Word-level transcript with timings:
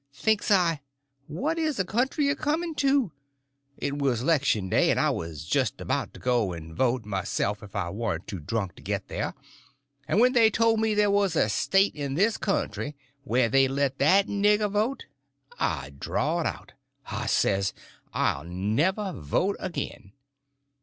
Thinks 0.15 0.49
I, 0.49 0.81
what 1.27 1.59
is 1.59 1.77
the 1.77 1.85
country 1.85 2.27
a 2.29 2.35
coming 2.35 2.73
to? 2.73 3.11
It 3.77 3.99
was 3.99 4.23
'lection 4.23 4.67
day, 4.67 4.89
and 4.89 4.99
I 4.99 5.11
was 5.11 5.45
just 5.45 5.79
about 5.79 6.11
to 6.15 6.19
go 6.19 6.53
and 6.53 6.73
vote 6.75 7.05
myself 7.05 7.61
if 7.61 7.75
I 7.75 7.91
warn't 7.91 8.25
too 8.25 8.39
drunk 8.39 8.73
to 8.77 8.81
get 8.81 9.09
there; 9.09 9.35
but 10.07 10.17
when 10.17 10.33
they 10.33 10.49
told 10.49 10.79
me 10.79 10.95
there 10.95 11.11
was 11.11 11.35
a 11.35 11.49
State 11.49 11.93
in 11.93 12.15
this 12.15 12.37
country 12.37 12.95
where 13.25 13.47
they'd 13.47 13.67
let 13.67 13.99
that 13.99 14.25
nigger 14.25 14.71
vote, 14.71 15.05
I 15.59 15.91
drawed 15.91 16.47
out. 16.47 16.73
I 17.05 17.27
says 17.27 17.71
I'll 18.11 18.43
never 18.45 19.13
vote 19.13 19.55
agin. 19.59 20.13